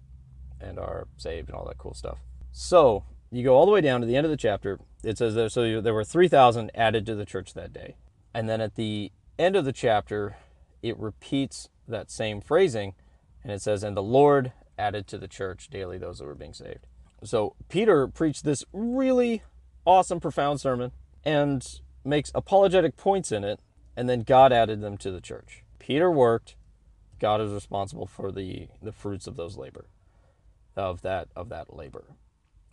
and 0.59 0.79
are 0.79 1.07
saved 1.17 1.49
and 1.49 1.57
all 1.57 1.65
that 1.65 1.77
cool 1.77 1.93
stuff. 1.93 2.19
So 2.51 3.03
you 3.31 3.43
go 3.43 3.55
all 3.55 3.65
the 3.65 3.71
way 3.71 3.81
down 3.81 4.01
to 4.01 4.07
the 4.07 4.15
end 4.15 4.25
of 4.25 4.31
the 4.31 4.37
chapter. 4.37 4.79
It 5.03 5.17
says 5.17 5.35
there, 5.35 5.49
so 5.49 5.81
there 5.81 5.93
were 5.93 6.03
3,000 6.03 6.71
added 6.73 7.05
to 7.05 7.15
the 7.15 7.25
church 7.25 7.53
that 7.53 7.73
day. 7.73 7.95
And 8.33 8.49
then 8.49 8.61
at 8.61 8.75
the 8.75 9.11
end 9.37 9.55
of 9.55 9.65
the 9.65 9.73
chapter, 9.73 10.37
it 10.85 10.97
repeats 10.99 11.69
that 11.87 12.11
same 12.11 12.41
phrasing 12.41 12.93
and 13.43 13.51
it 13.51 13.61
says, 13.61 13.83
And 13.83 13.97
the 13.97 14.03
Lord 14.03 14.53
added 14.77 15.07
to 15.07 15.17
the 15.17 15.27
church 15.27 15.67
daily 15.69 15.97
those 15.97 16.19
that 16.19 16.25
were 16.25 16.35
being 16.35 16.53
saved. 16.53 16.85
So 17.23 17.55
Peter 17.69 18.07
preached 18.07 18.43
this 18.43 18.63
really 18.71 19.41
awesome, 19.85 20.19
profound 20.19 20.61
sermon 20.61 20.91
and 21.23 21.67
makes 22.03 22.31
apologetic 22.35 22.97
points 22.97 23.31
in 23.31 23.43
it, 23.43 23.59
and 23.97 24.07
then 24.07 24.21
God 24.21 24.53
added 24.53 24.81
them 24.81 24.97
to 24.97 25.11
the 25.11 25.21
church. 25.21 25.63
Peter 25.79 26.11
worked, 26.11 26.55
God 27.19 27.41
is 27.41 27.51
responsible 27.51 28.05
for 28.05 28.31
the, 28.31 28.67
the 28.79 28.91
fruits 28.91 29.25
of 29.25 29.37
those 29.37 29.57
labor, 29.57 29.87
of 30.75 31.01
that 31.01 31.29
of 31.35 31.49
that 31.49 31.75
labor. 31.75 32.05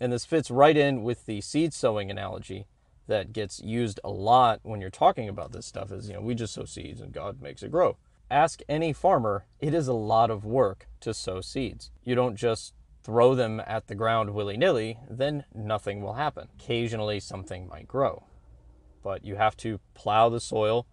And 0.00 0.12
this 0.12 0.26
fits 0.26 0.50
right 0.50 0.76
in 0.76 1.02
with 1.02 1.24
the 1.24 1.40
seed 1.40 1.72
sowing 1.72 2.10
analogy 2.10 2.66
that 3.06 3.32
gets 3.32 3.60
used 3.60 4.00
a 4.04 4.10
lot 4.10 4.60
when 4.62 4.80
you're 4.80 4.90
talking 4.90 5.28
about 5.28 5.52
this 5.52 5.66
stuff 5.66 5.90
is, 5.90 6.08
you 6.08 6.14
know, 6.14 6.20
we 6.20 6.34
just 6.34 6.54
sow 6.54 6.64
seeds 6.64 7.00
and 7.00 7.12
God 7.12 7.40
makes 7.40 7.62
it 7.62 7.70
grow. 7.70 7.96
Ask 8.30 8.60
any 8.68 8.92
farmer, 8.92 9.46
it 9.60 9.74
is 9.74 9.88
a 9.88 9.92
lot 9.92 10.30
of 10.30 10.44
work 10.44 10.86
to 11.00 11.12
sow 11.12 11.40
seeds. 11.40 11.90
You 12.02 12.14
don't 12.14 12.36
just 12.36 12.74
throw 13.02 13.34
them 13.34 13.60
at 13.66 13.88
the 13.88 13.94
ground 13.94 14.30
willy 14.30 14.56
nilly, 14.56 14.98
then 15.10 15.44
nothing 15.54 16.00
will 16.00 16.14
happen. 16.14 16.48
Occasionally 16.58 17.20
something 17.20 17.68
might 17.68 17.88
grow. 17.88 18.24
But 19.02 19.24
you 19.24 19.36
have 19.36 19.56
to 19.58 19.80
plow 19.94 20.28
the 20.28 20.40
soil. 20.40 20.86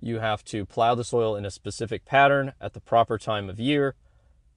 You 0.00 0.18
have 0.18 0.44
to 0.46 0.66
plow 0.66 0.94
the 0.94 1.04
soil 1.04 1.36
in 1.36 1.46
a 1.46 1.50
specific 1.50 2.04
pattern 2.04 2.52
at 2.60 2.72
the 2.72 2.80
proper 2.80 3.16
time 3.16 3.48
of 3.48 3.60
year 3.60 3.94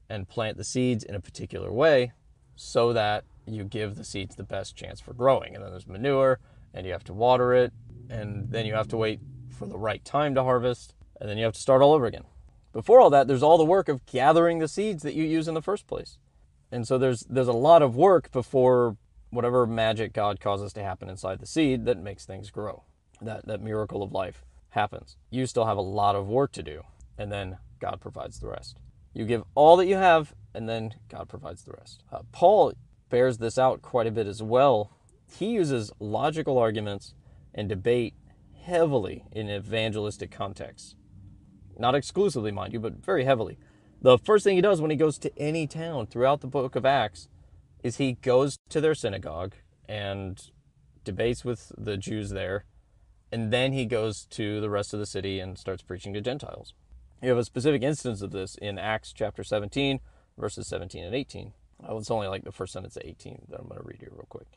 and 0.10 0.28
plant 0.28 0.58
the 0.58 0.64
seeds 0.64 1.04
in 1.04 1.16
a 1.16 1.20
particular 1.20 1.72
way 1.72 2.12
so 2.56 2.92
that 2.92 3.24
you 3.46 3.64
give 3.64 3.96
the 3.96 4.04
seeds 4.04 4.36
the 4.36 4.44
best 4.44 4.76
chance 4.76 5.00
for 5.00 5.14
growing. 5.14 5.56
And 5.56 5.64
then 5.64 5.72
there's 5.72 5.88
manure, 5.88 6.40
and 6.78 6.86
you 6.86 6.94
have 6.94 7.04
to 7.06 7.14
water 7.14 7.54
it, 7.54 7.74
and 8.08 8.52
then 8.52 8.66
you 8.68 8.76
have 8.76 8.88
to 8.90 8.98
wait 8.98 9.20
for 9.50 9.66
the 9.66 9.78
right 9.78 10.06
time 10.06 10.36
to 10.36 10.44
harvest, 10.44 10.94
and 11.20 11.28
then 11.28 11.38
you 11.38 11.44
have 11.44 11.54
to 11.54 11.60
start 11.60 11.82
all 11.82 11.92
over 11.92 12.06
again. 12.06 12.24
Before 12.72 13.02
all 13.02 13.10
that, 13.10 13.28
there's 13.28 13.42
all 13.42 13.58
the 13.58 13.66
work 13.66 13.90
of 13.90 14.06
gathering 14.06 14.60
the 14.60 14.68
seeds 14.68 15.02
that 15.02 15.16
you 15.16 15.24
use 15.24 15.48
in 15.48 15.56
the 15.56 15.62
first 15.62 15.88
place. 15.88 16.20
And 16.72 16.88
so 16.88 17.00
there's 17.00 17.22
there's 17.22 17.48
a 17.48 17.54
lot 17.54 17.82
of 17.82 17.96
work 17.96 18.32
before 18.32 18.98
whatever 19.32 19.66
magic 19.66 20.14
God 20.14 20.40
causes 20.40 20.72
to 20.74 20.84
happen 20.84 21.10
inside 21.10 21.40
the 21.40 21.48
seed 21.48 21.86
that 21.86 21.98
makes 21.98 22.26
things 22.26 22.52
grow. 22.52 22.84
That 23.22 23.48
that 23.48 23.62
miracle 23.62 24.04
of 24.04 24.12
life 24.12 24.46
happens. 24.70 25.18
You 25.32 25.48
still 25.48 25.66
have 25.66 25.78
a 25.78 25.82
lot 25.82 26.16
of 26.16 26.28
work 26.28 26.52
to 26.52 26.64
do, 26.64 26.84
and 27.18 27.32
then 27.32 27.58
God 27.80 28.00
provides 28.00 28.40
the 28.40 28.50
rest. 28.50 28.78
You 29.14 29.26
give 29.26 29.44
all 29.56 29.78
that 29.78 29.88
you 29.88 29.96
have, 29.96 30.36
and 30.54 30.70
then 30.70 30.94
God 31.10 31.28
provides 31.28 31.64
the 31.64 31.72
rest. 31.72 32.04
Uh, 32.12 32.20
Paul 32.32 32.74
bears 33.10 33.40
this 33.40 33.58
out 33.58 33.82
quite 33.82 34.06
a 34.06 34.12
bit 34.12 34.28
as 34.28 34.44
well. 34.44 34.92
He 35.30 35.52
uses 35.52 35.92
logical 36.00 36.58
arguments 36.58 37.14
and 37.54 37.70
debate 37.70 38.14
heavily 38.64 39.26
in 39.32 39.50
evangelistic 39.50 40.32
contexts. 40.32 40.96
Not 41.78 41.96
exclusively, 41.96 42.52
mind 42.52 42.74
you, 42.74 42.80
but 42.80 43.04
very 43.04 43.24
heavily. 43.24 43.58
The 44.02 44.18
first 44.18 44.44
thing 44.44 44.56
he 44.56 44.62
does 44.62 44.82
when 44.82 44.92
he 44.92 44.98
goes 44.98 45.18
to 45.20 45.38
any 45.38 45.68
town 45.68 46.08
throughout 46.08 46.42
the 46.42 46.48
book 46.48 46.76
of 46.76 46.86
Acts 46.86 47.30
is 47.84 47.98
he 47.98 48.14
goes 48.14 48.58
to 48.70 48.82
their 48.82 48.96
synagogue 48.96 49.56
and 49.88 50.52
debates 51.04 51.46
with 51.46 51.72
the 51.78 51.98
Jews 51.98 52.32
there, 52.32 52.66
and 53.32 53.52
then 53.52 53.74
he 53.74 53.86
goes 53.86 54.26
to 54.32 54.60
the 54.60 54.70
rest 54.70 54.94
of 54.94 55.00
the 55.00 55.06
city 55.06 55.40
and 55.40 55.58
starts 55.58 55.82
preaching 55.82 56.14
to 56.14 56.22
Gentiles. 56.22 56.74
You 57.22 57.30
have 57.30 57.38
a 57.38 57.46
specific 57.46 57.82
instance 57.82 58.22
of 58.22 58.32
this 58.32 58.56
in 58.56 58.78
Acts 58.78 59.14
chapter 59.14 59.44
17, 59.44 60.00
verses 60.38 60.68
17 60.68 61.04
and 61.04 61.16
18. 61.16 61.54
Oh, 61.88 61.98
it's 61.98 62.12
only 62.12 62.28
like 62.28 62.44
the 62.44 62.52
first 62.52 62.74
sentence 62.74 62.96
of 62.98 63.04
18 63.06 63.48
that 63.50 63.60
I'm 63.60 63.68
going 63.68 63.82
to 63.82 63.88
read 63.88 64.00
here 64.00 64.12
real 64.12 64.28
quick. 64.30 64.48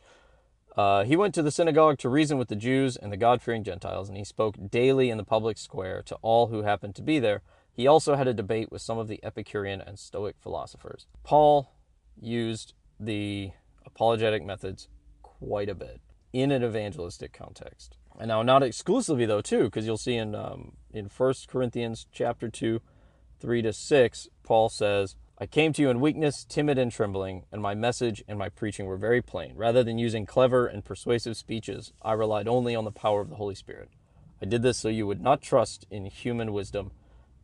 Uh, 0.77 1.05
he 1.05 1.17
went 1.17 1.35
to 1.35 1.43
the 1.43 1.51
synagogue 1.51 1.99
to 1.99 2.09
reason 2.09 2.39
with 2.39 2.49
the 2.49 2.57
Jews 2.57 2.97
and 2.97 3.13
the 3.13 3.17
God 3.17 3.43
fearing 3.43 3.65
Gentiles, 3.65 4.09
and 4.09 4.17
he 4.17 4.25
spoke 4.25 4.57
daily 4.71 5.11
in 5.11 5.19
the 5.19 5.25
public 5.25 5.59
square 5.59 6.03
to 6.07 6.17
all 6.23 6.47
who 6.47 6.63
happened 6.63 6.95
to 6.97 7.03
be 7.03 7.19
there. 7.19 7.43
He 7.73 7.87
also 7.87 8.15
had 8.15 8.29
a 8.29 8.35
debate 8.35 8.71
with 8.71 8.83
some 8.83 8.99
of 8.99 9.09
the 9.09 9.21
Epicurean 9.25 9.81
and 9.81 9.99
Stoic 9.99 10.37
philosophers. 10.39 11.07
Paul 11.25 11.73
used 12.21 12.75
the 12.99 13.53
apologetic 13.85 14.45
methods 14.45 14.89
quite 15.23 15.69
a 15.69 15.75
bit 15.75 16.01
in 16.33 16.51
an 16.51 16.63
evangelistic 16.63 17.33
context. 17.33 17.97
And 18.19 18.29
now, 18.29 18.43
not 18.43 18.63
exclusively 18.63 19.27
though, 19.27 19.41
too, 19.41 19.65
because 19.65 19.87
you'll 19.87 19.97
see 19.97 20.15
in 20.15 20.35
um, 20.35 20.73
in 20.93 21.09
First 21.09 21.49
Corinthians 21.49 22.07
chapter 22.13 22.49
two, 22.49 22.81
three 23.41 23.63
to 23.63 23.73
six, 23.73 24.29
Paul 24.43 24.69
says, 24.69 25.17
I 25.43 25.47
came 25.47 25.73
to 25.73 25.81
you 25.81 25.89
in 25.89 26.01
weakness, 26.01 26.45
timid 26.45 26.77
and 26.77 26.93
trembling, 26.93 27.47
and 27.51 27.63
my 27.63 27.75
message 27.75 28.23
and 28.29 28.39
my 28.39 28.51
preaching 28.51 28.85
were 28.85 28.99
very 28.99 29.23
plain. 29.23 29.55
Rather 29.57 29.83
than 29.83 29.97
using 29.97 30.27
clever 30.27 30.67
and 30.67 30.85
persuasive 30.85 31.35
speeches, 31.35 31.95
I 32.03 32.13
relied 32.13 32.47
only 32.47 32.77
on 32.77 32.85
the 32.85 32.91
power 32.91 33.23
of 33.23 33.31
the 33.31 33.37
Holy 33.37 33.55
Spirit. 33.55 33.89
I 34.43 34.45
did 34.45 34.61
this 34.61 34.77
so 34.77 34.91
you 34.91 35.07
would 35.07 35.23
not 35.23 35.41
trust 35.41 35.87
in 35.91 36.05
human 36.05 36.53
wisdom, 36.53 36.91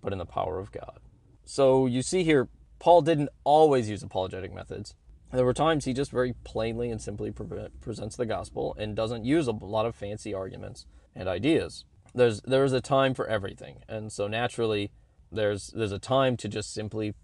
but 0.03 0.12
in 0.12 0.19
the 0.19 0.26
power 0.26 0.59
of 0.59 0.73
God. 0.73 1.00
So 1.47 1.87
you 1.87 2.03
see 2.03 2.23
here, 2.23 2.50
Paul 2.81 3.00
didn't 3.00 3.31
always 3.45 3.88
use 3.88 4.03
apologetic 4.03 4.53
methods. 4.53 4.95
There 5.33 5.47
were 5.47 5.55
times 5.55 5.87
he 5.87 5.95
just 5.95 6.11
very 6.11 6.35
plainly 6.45 6.91
and 6.91 7.00
simply 7.00 7.31
pre- 7.31 7.69
presents 7.81 8.17
the 8.17 8.26
gospel 8.26 8.76
and 8.79 8.95
doesn't 8.95 9.25
use 9.25 9.47
a 9.47 9.53
lot 9.53 9.87
of 9.87 9.97
fancy 9.97 10.35
arguments 10.35 10.85
and 11.15 11.31
ideas. 11.31 11.87
There's 12.15 12.43
there's 12.43 12.75
a 12.75 12.83
time 12.83 13.15
for 13.15 13.26
everything, 13.26 13.79
and 13.88 14.12
so 14.12 14.29
naturally, 14.29 14.91
there's 15.33 15.69
there's 15.69 15.93
a 15.93 15.99
time 15.99 16.37
to 16.38 16.49
just 16.49 16.75
simply 16.75 17.15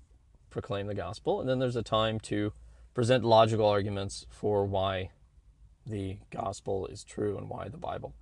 proclaim 0.53 0.87
the 0.87 0.95
gospel, 0.95 1.41
and 1.41 1.49
then 1.49 1.59
there's 1.59 1.77
a 1.77 1.83
time 1.83 2.21
to 2.21 2.53
present 2.95 3.25
logical 3.25 3.67
arguments 3.67 4.27
for 4.31 4.65
why 4.65 5.11
the 5.85 6.19
gospel 6.31 6.87
is 6.87 7.03
true 7.03 7.37
and 7.37 7.49
why 7.49 7.69
the 7.69 7.79
Bible 7.79 8.15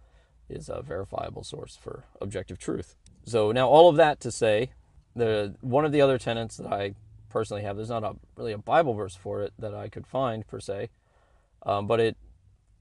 is 0.49 0.69
a 0.69 0.83
verifiable 0.83 1.45
source 1.45 1.77
for 1.77 2.05
objective 2.21 2.59
truth. 2.59 2.97
So 3.25 3.53
now 3.53 3.69
all 3.69 3.89
of 3.89 3.97
that 3.97 4.21
to 4.21 4.31
say, 4.31 4.71
the 5.15 5.57
one 5.61 5.85
of 5.85 5.93
the 5.93 6.01
other 6.01 6.19
tenets 6.19 6.57
that 6.57 6.73
I 6.73 6.95
personally 7.29 7.63
have, 7.63 7.77
there's 7.77 7.91
not 7.91 8.05
a, 8.05 8.17
really 8.37 8.53
a 8.53 8.59
Bible 8.59 8.95
verse 8.95 9.15
for 9.15 9.43
it 9.43 9.53
that 9.59 9.75
I 9.75 9.89
could 9.89 10.07
find 10.07 10.47
per 10.47 10.61
se, 10.61 10.89
um, 11.67 11.87
but 11.87 12.01
it 12.01 12.17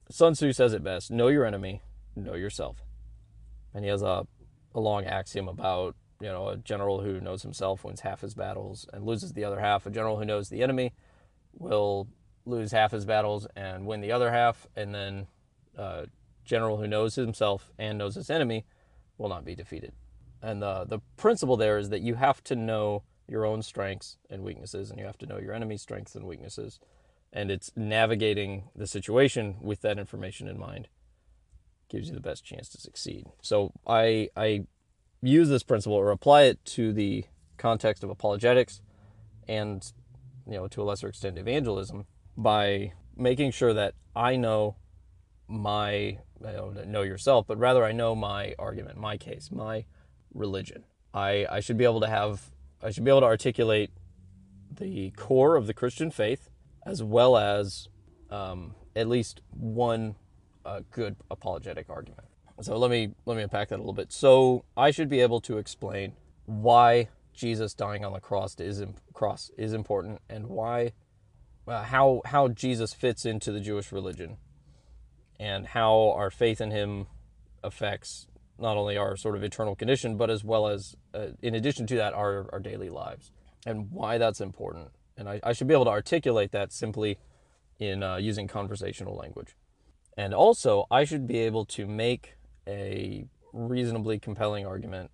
Sun 0.09 0.33
Tzu 0.33 0.53
says 0.53 0.73
it 0.73 0.83
best: 0.83 1.11
"Know 1.11 1.27
your 1.27 1.45
enemy, 1.45 1.81
know 2.15 2.35
yourself." 2.35 2.77
And 3.73 3.83
he 3.83 3.89
has 3.89 4.01
a, 4.01 4.25
a 4.73 4.79
long 4.79 5.05
axiom 5.05 5.47
about 5.47 5.95
you 6.21 6.27
know, 6.27 6.49
a 6.49 6.57
general 6.57 7.01
who 7.01 7.21
knows 7.21 7.43
himself 7.43 7.83
wins 7.83 8.01
half 8.01 8.21
his 8.21 8.33
battles 8.33 8.87
and 8.91 9.05
loses 9.05 9.33
the 9.33 9.43
other 9.43 9.59
half. 9.59 9.85
A 9.85 9.89
general 9.89 10.17
who 10.17 10.25
knows 10.25 10.49
the 10.49 10.63
enemy 10.63 10.93
will 11.53 12.07
lose 12.45 12.71
half 12.71 12.91
his 12.91 13.05
battles 13.05 13.47
and 13.55 13.85
win 13.85 14.01
the 14.01 14.11
other 14.11 14.31
half. 14.31 14.67
And 14.75 14.93
then 14.93 15.27
a 15.75 16.07
general 16.43 16.77
who 16.77 16.87
knows 16.87 17.15
himself 17.15 17.71
and 17.77 17.97
knows 17.97 18.15
his 18.15 18.29
enemy 18.29 18.65
will 19.17 19.29
not 19.29 19.45
be 19.45 19.55
defeated. 19.55 19.93
And 20.41 20.61
the, 20.61 20.85
the 20.85 20.99
principle 21.17 21.57
there 21.57 21.77
is 21.77 21.89
that 21.89 22.01
you 22.01 22.15
have 22.15 22.43
to 22.45 22.55
know 22.55 23.03
your 23.27 23.45
own 23.45 23.61
strengths 23.61 24.17
and 24.29 24.43
weaknesses, 24.43 24.89
and 24.89 24.99
you 24.99 25.05
have 25.05 25.17
to 25.19 25.25
know 25.25 25.37
your 25.37 25.53
enemy's 25.53 25.81
strengths 25.81 26.15
and 26.15 26.25
weaknesses. 26.25 26.79
And 27.31 27.51
it's 27.51 27.71
navigating 27.75 28.69
the 28.75 28.87
situation 28.87 29.57
with 29.61 29.81
that 29.81 29.99
information 29.99 30.47
in 30.47 30.57
mind 30.57 30.87
gives 31.89 32.07
you 32.07 32.13
the 32.13 32.21
best 32.21 32.43
chance 32.43 32.69
to 32.69 32.79
succeed. 32.79 33.27
So 33.41 33.71
I 33.85 34.29
I 34.35 34.65
use 35.21 35.49
this 35.49 35.63
principle 35.63 35.97
or 35.97 36.11
apply 36.11 36.43
it 36.43 36.63
to 36.65 36.93
the 36.93 37.25
context 37.57 38.03
of 38.03 38.09
apologetics 38.09 38.81
and 39.47 39.91
you 40.47 40.53
know 40.53 40.67
to 40.67 40.81
a 40.81 40.85
lesser 40.85 41.09
extent 41.09 41.37
evangelism 41.37 42.05
by 42.37 42.93
making 43.17 43.51
sure 43.51 43.73
that 43.73 43.93
I 44.15 44.37
know 44.37 44.77
my 45.47 46.19
I 46.45 46.53
don't 46.53 46.87
know 46.87 47.01
yourself, 47.01 47.47
but 47.47 47.57
rather 47.57 47.83
I 47.83 47.91
know 47.91 48.15
my 48.15 48.55
argument, 48.57 48.97
my 48.97 49.17
case, 49.17 49.51
my 49.51 49.85
religion. 50.33 50.85
I, 51.13 51.45
I 51.49 51.59
should 51.59 51.77
be 51.77 51.83
able 51.83 51.99
to 52.01 52.07
have 52.07 52.51
I 52.81 52.91
should 52.91 53.03
be 53.03 53.11
able 53.11 53.21
to 53.21 53.25
articulate 53.25 53.91
the 54.71 55.11
core 55.11 55.57
of 55.57 55.67
the 55.67 55.73
Christian 55.73 56.11
faith 56.11 56.49
as 56.85 57.03
well 57.03 57.35
as 57.35 57.89
um, 58.29 58.75
at 58.95 59.07
least 59.07 59.41
one 59.49 60.15
uh, 60.65 60.81
good 60.91 61.17
apologetic 61.29 61.89
argument. 61.89 62.28
So 62.61 62.77
let 62.77 62.91
me 62.91 63.11
let 63.25 63.37
me 63.37 63.43
unpack 63.43 63.69
that 63.69 63.75
a 63.75 63.77
little 63.77 63.93
bit. 63.93 64.11
So 64.11 64.65
I 64.75 64.91
should 64.91 65.09
be 65.09 65.21
able 65.21 65.41
to 65.41 65.57
explain 65.57 66.13
why 66.45 67.09
Jesus 67.33 67.73
dying 67.73 68.03
on 68.03 68.13
the 68.13 68.19
cross 68.19 68.59
is 68.59 68.83
cross 69.13 69.49
is 69.57 69.73
important 69.73 70.19
and 70.29 70.47
why 70.47 70.91
uh, 71.67 71.83
how 71.83 72.21
how 72.25 72.49
Jesus 72.49 72.93
fits 72.93 73.25
into 73.25 73.51
the 73.51 73.59
Jewish 73.59 73.91
religion 73.91 74.37
and 75.39 75.67
how 75.67 76.11
our 76.11 76.29
faith 76.29 76.59
in 76.59 76.71
him 76.71 77.07
affects 77.63 78.27
not 78.57 78.77
only 78.77 78.97
our 78.97 79.15
sort 79.15 79.35
of 79.35 79.43
eternal 79.43 79.75
condition, 79.75 80.17
but 80.17 80.29
as 80.29 80.43
well 80.43 80.67
as, 80.67 80.95
uh, 81.13 81.27
in 81.41 81.55
addition 81.55 81.87
to 81.87 81.95
that, 81.95 82.13
our, 82.13 82.49
our 82.51 82.59
daily 82.59 82.89
lives 82.89 83.31
and 83.65 83.91
why 83.91 84.17
that's 84.17 84.41
important. 84.41 84.89
And 85.17 85.29
I, 85.29 85.39
I 85.43 85.53
should 85.53 85.67
be 85.67 85.73
able 85.73 85.85
to 85.85 85.91
articulate 85.91 86.51
that 86.51 86.71
simply 86.71 87.17
in 87.77 88.03
uh, 88.03 88.17
using 88.17 88.47
conversational 88.47 89.15
language. 89.15 89.55
And 90.17 90.33
also, 90.33 90.85
I 90.91 91.05
should 91.05 91.27
be 91.27 91.39
able 91.39 91.65
to 91.65 91.87
make 91.87 92.35
a 92.69 93.25
reasonably 93.51 94.19
compelling 94.19 94.65
argument 94.65 95.09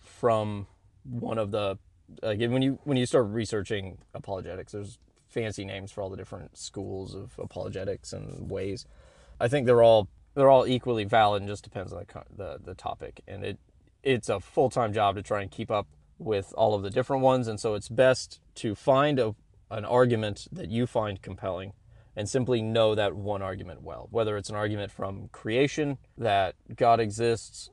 from 0.00 0.66
one 1.04 1.38
of 1.38 1.52
the 1.52 1.78
like 2.22 2.40
when 2.40 2.62
you 2.62 2.78
when 2.84 2.96
you 2.96 3.06
start 3.06 3.26
researching 3.28 3.98
apologetics, 4.14 4.72
there's 4.72 4.98
fancy 5.28 5.64
names 5.64 5.90
for 5.90 6.02
all 6.02 6.10
the 6.10 6.16
different 6.16 6.58
schools 6.58 7.14
of 7.14 7.38
apologetics 7.38 8.12
and 8.12 8.50
ways. 8.50 8.84
I 9.40 9.48
think 9.48 9.66
they're 9.66 9.82
all 9.82 10.08
they're 10.34 10.50
all 10.50 10.66
equally 10.66 11.04
valid 11.04 11.42
and 11.42 11.48
just 11.48 11.64
depends 11.64 11.92
on 11.92 12.04
the 12.06 12.22
the, 12.36 12.58
the 12.62 12.74
topic. 12.74 13.20
And 13.26 13.44
it 13.44 13.58
it's 14.02 14.28
a 14.28 14.40
full 14.40 14.68
time 14.68 14.92
job 14.92 15.14
to 15.14 15.22
try 15.22 15.40
and 15.42 15.50
keep 15.50 15.70
up 15.70 15.86
with 16.18 16.52
all 16.56 16.74
of 16.74 16.82
the 16.82 16.90
different 16.90 17.22
ones. 17.22 17.48
And 17.48 17.58
so 17.58 17.74
it's 17.74 17.88
best 17.88 18.40
to 18.56 18.74
find 18.74 19.18
a, 19.18 19.34
an 19.70 19.84
argument 19.84 20.48
that 20.52 20.70
you 20.70 20.86
find 20.86 21.22
compelling 21.22 21.72
and 22.16 22.28
simply 22.28 22.60
know 22.62 22.94
that 22.94 23.14
one 23.14 23.42
argument 23.42 23.82
well. 23.82 24.08
Whether 24.10 24.36
it's 24.36 24.50
an 24.50 24.56
argument 24.56 24.92
from 24.92 25.28
creation 25.32 25.98
that 26.18 26.54
God 26.74 27.00
exists, 27.00 27.70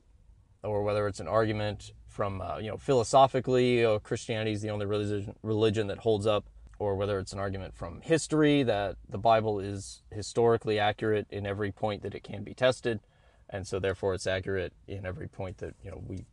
or 0.63 0.83
whether 0.83 1.07
it's 1.07 1.19
an 1.19 1.27
argument 1.27 1.91
from 2.07 2.41
uh, 2.41 2.57
you 2.57 2.69
know 2.69 2.77
philosophically 2.77 3.85
Christianity 4.03 4.51
is 4.51 4.61
the 4.61 4.69
only 4.69 4.85
religion 4.85 5.35
religion 5.43 5.87
that 5.87 5.99
holds 5.99 6.25
up, 6.25 6.45
or 6.77 6.95
whether 6.95 7.19
it's 7.19 7.33
an 7.33 7.39
argument 7.39 7.75
from 7.75 8.01
history 8.01 8.63
that 8.63 8.95
the 9.07 9.17
Bible 9.17 9.59
is 9.59 10.01
historically 10.11 10.79
accurate 10.79 11.27
in 11.29 11.45
every 11.45 11.71
point 11.71 12.01
that 12.03 12.15
it 12.15 12.23
can 12.23 12.43
be 12.43 12.53
tested, 12.53 12.99
and 13.49 13.67
so 13.67 13.79
therefore 13.79 14.13
it's 14.13 14.27
accurate 14.27 14.73
in 14.87 15.05
every 15.05 15.27
point 15.27 15.57
that 15.57 15.75
you 15.83 15.91
know 15.91 16.01
we 16.07 16.25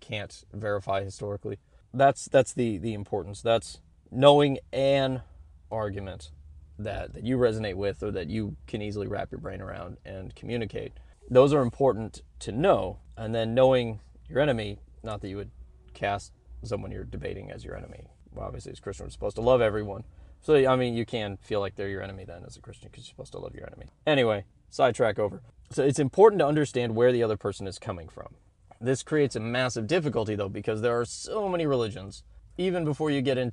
can't 0.00 0.44
verify 0.52 1.02
historically. 1.02 1.58
That's 1.92 2.26
that's 2.26 2.52
the 2.52 2.78
the 2.78 2.94
importance. 2.94 3.40
That's 3.40 3.80
knowing 4.10 4.58
an 4.72 5.22
argument 5.70 6.30
that 6.78 7.14
that 7.14 7.24
you 7.24 7.36
resonate 7.36 7.74
with 7.74 8.02
or 8.02 8.10
that 8.10 8.28
you 8.28 8.56
can 8.66 8.82
easily 8.82 9.06
wrap 9.06 9.30
your 9.30 9.40
brain 9.40 9.60
around 9.60 9.98
and 10.04 10.34
communicate. 10.34 10.92
Those 11.30 11.52
are 11.52 11.62
important 11.62 12.22
to 12.40 12.52
know, 12.52 12.98
and 13.16 13.34
then 13.34 13.54
knowing 13.54 14.00
your 14.28 14.40
enemy. 14.40 14.78
Not 15.02 15.20
that 15.20 15.28
you 15.28 15.36
would 15.36 15.50
cast 15.92 16.32
someone 16.62 16.90
you're 16.90 17.04
debating 17.04 17.50
as 17.50 17.64
your 17.64 17.76
enemy. 17.76 18.06
Well, 18.32 18.46
obviously, 18.46 18.72
as 18.72 18.80
Christian, 18.80 19.06
we're 19.06 19.10
supposed 19.10 19.36
to 19.36 19.42
love 19.42 19.60
everyone. 19.60 20.04
So 20.40 20.54
I 20.54 20.76
mean, 20.76 20.94
you 20.94 21.06
can 21.06 21.38
feel 21.38 21.60
like 21.60 21.76
they're 21.76 21.88
your 21.88 22.02
enemy 22.02 22.24
then 22.24 22.42
as 22.46 22.56
a 22.56 22.60
Christian 22.60 22.88
because 22.90 23.04
you're 23.04 23.12
supposed 23.12 23.32
to 23.32 23.38
love 23.38 23.54
your 23.54 23.66
enemy. 23.66 23.86
Anyway, 24.06 24.44
sidetrack 24.68 25.18
over. 25.18 25.42
So 25.70 25.82
it's 25.82 25.98
important 25.98 26.40
to 26.40 26.46
understand 26.46 26.94
where 26.94 27.12
the 27.12 27.22
other 27.22 27.36
person 27.36 27.66
is 27.66 27.78
coming 27.78 28.08
from. 28.08 28.34
This 28.80 29.02
creates 29.02 29.36
a 29.36 29.40
massive 29.40 29.86
difficulty 29.86 30.34
though 30.34 30.48
because 30.48 30.82
there 30.82 30.98
are 30.98 31.06
so 31.06 31.48
many 31.48 31.66
religions. 31.66 32.22
Even 32.56 32.84
before 32.84 33.10
you 33.10 33.22
get 33.22 33.38
into 33.38 33.52